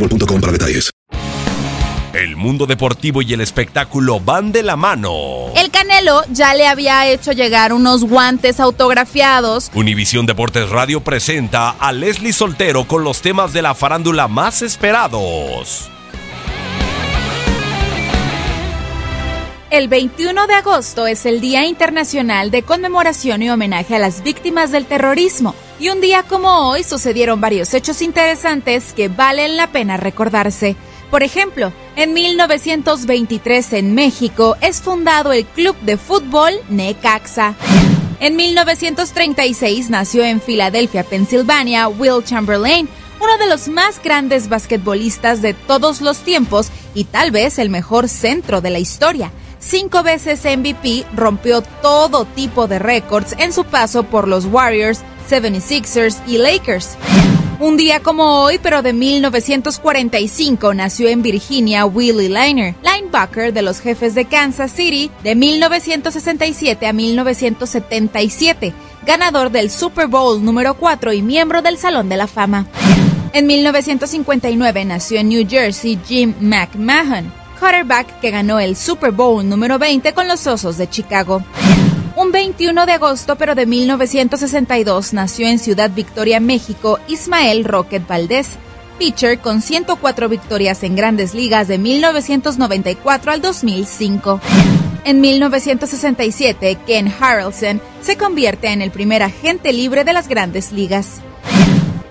[0.00, 0.90] boostmobile.com para detalles.
[2.12, 5.52] El mundo deportivo y el espectáculo van de la mano.
[5.54, 9.70] El Canelo ya le había hecho llegar unos guantes autografiados.
[9.74, 15.88] Univisión Deportes Radio presenta a Leslie Soltero con los temas de la farándula más esperados.
[19.70, 24.72] El 21 de agosto es el Día Internacional de Conmemoración y Homenaje a las Víctimas
[24.72, 25.54] del Terrorismo.
[25.80, 30.76] Y un día como hoy sucedieron varios hechos interesantes que valen la pena recordarse.
[31.10, 37.54] Por ejemplo, en 1923 en México es fundado el Club de Fútbol Necaxa.
[38.20, 42.86] En 1936 nació en Filadelfia, Pensilvania, Will Chamberlain,
[43.18, 48.10] uno de los más grandes basquetbolistas de todos los tiempos y tal vez el mejor
[48.10, 49.32] centro de la historia.
[49.60, 56.16] Cinco veces MVP, rompió todo tipo de récords en su paso por los Warriors, 76ers
[56.26, 56.96] y Lakers.
[57.60, 63.80] Un día como hoy, pero de 1945, nació en Virginia Willie Liner, linebacker de los
[63.80, 68.72] jefes de Kansas City de 1967 a 1977,
[69.04, 72.66] ganador del Super Bowl número 4 y miembro del Salón de la Fama.
[73.34, 79.78] En 1959 nació en New Jersey Jim McMahon, quarterback que ganó el Super Bowl número
[79.78, 81.44] 20 con los Osos de Chicago.
[82.16, 88.48] Un 21 de agosto, pero de 1962, nació en Ciudad Victoria, México, Ismael Rocket Valdés,
[88.98, 94.40] pitcher con 104 victorias en grandes ligas de 1994 al 2005.
[95.04, 101.20] En 1967, Ken Harrelson se convierte en el primer agente libre de las grandes ligas.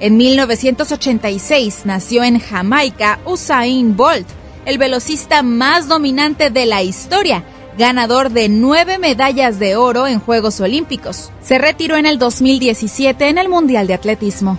[0.00, 4.26] En 1986 nació en Jamaica Usain Bolt,
[4.66, 7.44] el velocista más dominante de la historia,
[7.78, 11.30] ganador de nueve medallas de oro en Juegos Olímpicos.
[11.40, 14.58] Se retiró en el 2017 en el Mundial de Atletismo.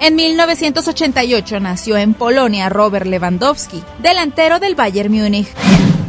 [0.00, 5.48] En 1988 nació en Polonia Robert Lewandowski, delantero del Bayern Múnich.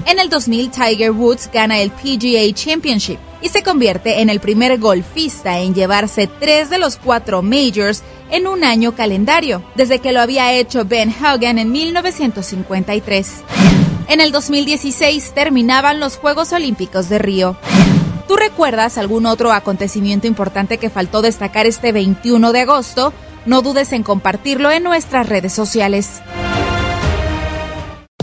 [0.06, 4.80] En el 2000 Tiger Woods gana el PGA Championship y se convierte en el primer
[4.80, 10.22] golfista en llevarse tres de los cuatro majors en un año calendario, desde que lo
[10.22, 13.32] había hecho Ben Hogan en 1953.
[14.08, 17.58] En el 2016 terminaban los Juegos Olímpicos de Río.
[18.28, 23.14] ¿Tú recuerdas algún otro acontecimiento importante que faltó destacar este 21 de agosto?
[23.46, 26.22] No dudes en compartirlo en nuestras redes sociales.